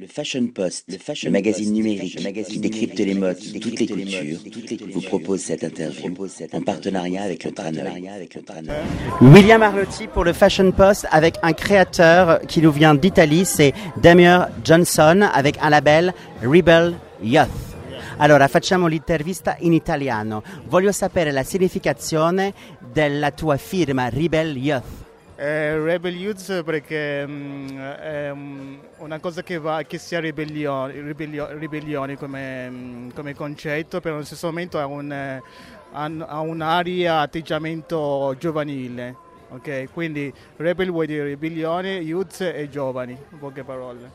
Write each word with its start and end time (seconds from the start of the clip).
Le 0.00 0.06
Fashion 0.06 0.46
Post, 0.46 0.84
le, 0.86 0.96
fashion 0.96 1.32
magazine 1.32 1.72
numérique 1.72 2.20
qui 2.46 2.60
décrypte 2.60 3.00
les 3.00 3.14
modes 3.14 3.36
de 3.36 3.58
toutes 3.58 3.80
les 3.80 3.86
cultures, 3.88 4.38
vous 4.94 5.00
propose 5.00 5.40
cette 5.40 5.64
interview 5.64 6.14
en 6.52 6.60
partenariat 6.60 7.24
avec 7.24 7.42
le 7.42 7.50
Traneuil. 7.50 8.04
William 9.20 9.60
Arlotti 9.60 10.06
pour 10.06 10.22
le 10.22 10.32
Fashion 10.32 10.70
Post 10.70 11.08
avec 11.10 11.34
un 11.42 11.52
créateur 11.52 12.38
qui 12.42 12.62
nous 12.62 12.70
vient 12.70 12.94
d'Italie, 12.94 13.44
c'est 13.44 13.72
Damien 14.00 14.48
Johnson 14.62 15.28
avec 15.34 15.56
un 15.60 15.70
label 15.70 16.14
Rebel 16.44 16.94
Youth. 17.20 17.48
Allora, 18.18 18.46
facciamo 18.46 18.86
l'intervista 18.86 19.56
in 19.62 19.72
italiano. 19.72 20.44
Voglio 20.68 20.92
sapere 20.92 21.32
la 21.32 21.42
significazione 21.42 22.54
della 22.92 23.32
tua 23.32 23.56
firma 23.56 24.08
Rebel 24.08 24.56
Youth. 24.56 25.07
Eh, 25.40 25.78
Rebel 25.78 26.16
Youth 26.16 26.64
perché 26.64 27.24
mm, 27.24 27.78
è 27.78 28.30
una 28.96 29.20
cosa 29.20 29.44
che, 29.44 29.58
va, 29.58 29.84
che 29.84 29.96
sia 29.96 30.18
ribellione, 30.18 31.00
ribellio, 31.00 31.56
ribellione 31.56 32.16
come, 32.16 32.68
mm, 32.68 33.10
come, 33.10 33.36
concetto, 33.36 34.00
però 34.00 34.16
allo 34.16 34.24
stesso 34.24 34.48
momento 34.48 34.80
ha, 34.80 34.86
un, 34.86 35.12
eh, 35.12 35.40
ha 35.92 36.40
un'aria, 36.40 37.20
atteggiamento 37.20 38.34
giovanile. 38.36 39.14
Okay? 39.50 39.86
Quindi 39.86 40.34
Rebel 40.56 40.90
vuol 40.90 41.06
dire 41.06 41.22
ribellione, 41.22 41.98
Youth 41.98 42.40
e 42.40 42.68
giovani, 42.68 43.16
in 43.30 43.38
poche 43.38 43.62
parole. 43.62 44.10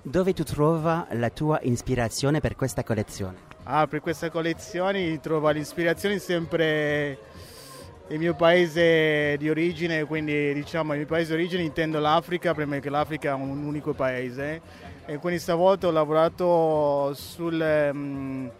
Dove 0.00 0.32
tu 0.32 0.42
trova 0.42 1.06
la 1.10 1.28
tua 1.28 1.60
ispirazione 1.60 2.40
per 2.40 2.56
questa 2.56 2.82
collezione? 2.82 3.36
Ah, 3.64 3.86
per 3.86 4.00
questa 4.00 4.30
collezione 4.30 5.20
trovo 5.20 5.50
l'ispirazione 5.50 6.18
sempre 6.18 7.18
il 8.10 8.18
mio 8.18 8.34
paese 8.34 9.36
di 9.36 9.50
origine, 9.50 10.04
quindi 10.04 10.54
diciamo 10.54 10.92
il 10.92 11.00
mio 11.00 11.06
paese 11.06 11.34
di 11.34 11.42
origine 11.42 11.62
intendo 11.62 11.98
l'Africa, 11.98 12.54
prima 12.54 12.78
che 12.78 12.88
l'Africa 12.88 13.30
è 13.30 13.34
un 13.34 13.62
unico 13.62 13.92
paese. 13.92 14.60
E 15.04 15.18
quindi 15.18 15.38
stavolta 15.38 15.88
ho 15.88 15.90
lavorato 15.90 17.12
sul, 17.14 17.90
um, 17.92 18.50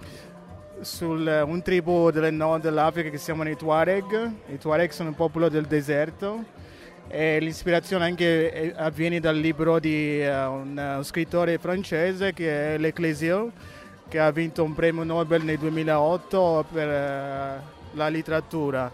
sul 0.81 1.45
un 1.47 1.63
tribù 1.63 2.11
del 2.11 2.33
nord 2.35 2.63
dell'Africa 2.63 3.09
che 3.09 3.17
si 3.17 3.27
chiamano 3.27 3.51
i 3.51 3.57
Tuareg, 3.57 4.31
i 4.49 4.59
Tuareg 4.59 4.91
sono 4.91 5.11
un 5.11 5.15
popolo 5.15 5.49
del 5.49 5.65
deserto. 5.65 6.57
E 7.11 7.41
l'ispirazione 7.41 8.05
anche 8.05 8.75
avviene 8.77 9.19
dal 9.19 9.37
libro 9.37 9.79
di 9.79 10.21
uh, 10.21 10.53
un, 10.53 10.95
un, 10.99 11.05
scrittore 11.05 11.57
francese 11.57 12.35
che 12.35 12.75
è 12.75 12.79
L'Ecclesio 12.79 13.51
che 14.09 14.19
ha 14.19 14.31
vinto 14.31 14.63
un 14.63 14.75
premio 14.75 15.05
Nobel 15.05 15.43
nel 15.43 15.57
2008 15.57 16.67
per 16.71 16.87
uh, 16.87 17.97
la 17.97 18.09
letteratura 18.11 18.93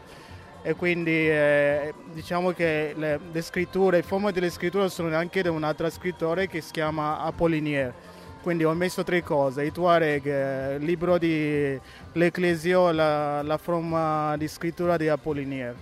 e 0.66 0.74
quindi 0.74 1.28
eh, 1.28 1.92
diciamo 2.14 2.52
che 2.52 2.94
le, 2.96 3.20
le, 3.30 3.42
scritture, 3.42 3.98
il 3.98 4.04
forma 4.04 4.30
delle 4.30 4.48
scritture 4.48 4.88
sono 4.88 5.14
anche 5.14 5.42
di 5.42 5.48
un 5.48 5.62
altro 5.62 5.90
scrittore 5.90 6.48
che 6.48 6.62
si 6.62 6.72
chiama 6.72 7.20
Apollinaire. 7.20 7.92
Quindi 8.40 8.64
ho 8.64 8.72
messo 8.72 9.04
tre 9.04 9.22
cose, 9.22 9.62
i 9.62 9.70
Tuareg, 9.70 10.78
il 10.78 10.84
libro 10.84 11.18
di 11.18 11.78
l'Ecclesio, 12.12 12.92
la, 12.92 13.42
la 13.42 13.58
forma 13.58 14.38
di 14.38 14.48
scrittura 14.48 14.96
di 14.96 15.06
Apollinaire. 15.06 15.76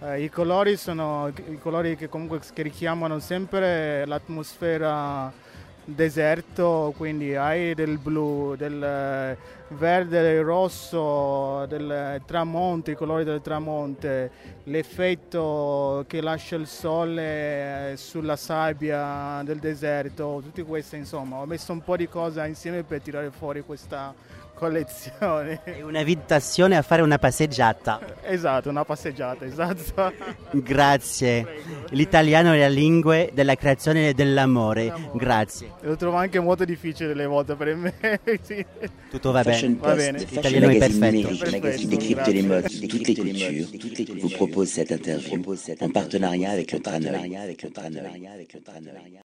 Eh, 0.00 0.22
I 0.22 0.30
colori 0.30 0.78
sono 0.78 1.28
i 1.28 1.58
colori 1.58 1.94
che 1.94 2.08
comunque 2.08 2.40
che 2.54 2.62
richiamano 2.62 3.18
sempre 3.18 4.06
l'atmosfera 4.06 5.30
deserto, 5.84 6.92
quindi 6.96 7.34
hai 7.34 7.74
del 7.74 7.98
blu, 7.98 8.54
del 8.56 8.82
eh, 8.82 9.36
verde, 9.68 10.22
del 10.22 10.42
rosso, 10.42 11.66
del 11.66 12.20
tramonto, 12.26 12.90
i 12.90 12.94
colori 12.94 13.24
del 13.24 13.40
tramonte, 13.40 14.30
l'effetto 14.64 16.04
che 16.06 16.20
lascia 16.20 16.56
il 16.56 16.66
sole 16.66 17.92
eh, 17.92 17.96
sulla 17.96 18.36
sabbia 18.36 19.42
del 19.44 19.58
deserto, 19.58 20.40
tutte 20.42 20.62
queste 20.62 20.96
insomma, 20.96 21.38
ho 21.38 21.46
messo 21.46 21.72
un 21.72 21.82
po' 21.82 21.96
di 21.96 22.08
cose 22.08 22.46
insieme 22.46 22.82
per 22.82 23.00
tirare 23.00 23.30
fuori 23.30 23.62
questa 23.62 24.14
collezione. 24.62 25.60
È 25.64 25.82
un'invitazione 25.82 26.76
a 26.76 26.82
fare 26.82 27.02
una 27.02 27.18
passeggiata. 27.18 28.20
Esatto, 28.32 28.70
una 28.70 28.84
passeggiata, 28.84 29.44
esatto. 29.44 30.12
Grazie. 30.52 31.42
Prego. 31.42 31.86
L'italiano 31.90 32.52
è 32.52 32.58
la 32.58 32.68
lingua 32.68 33.26
della 33.32 33.56
creazione 33.56 34.08
e 34.08 34.14
dell'amore. 34.14 34.86
L'amore. 34.86 35.18
Grazie. 35.18 35.71
Lo 35.80 35.96
trovo 35.96 36.16
anche 36.16 36.38
molto 36.38 36.64
difficile 36.64 37.08
delle 37.08 37.26
volte 37.26 37.54
per 37.54 37.74
me. 37.74 37.94
sì. 38.42 38.64
Tutto 39.10 39.32
va 39.32 39.42
Fashion 39.42 39.78
bene. 39.78 39.82
Post, 39.82 39.90
va 39.90 39.94
bene. 39.94 40.18
L'italiano 40.18 40.68
è 40.68 40.78
perfetto. 40.78 41.50
magazine 41.50 41.88
décrypte 41.88 42.32
les 42.32 42.42
modes 42.42 42.80
de 42.80 42.86
toutes 42.86 43.06
les 43.06 43.14
cultures, 43.14 43.68
vous 44.20 44.30
propose 44.30 44.70
cette 44.70 44.92
interview 44.92 45.42
en 45.80 45.90
partenariat 45.90 46.50
avec 46.50 46.72
le 46.72 46.80
Traneuil. 46.80 47.38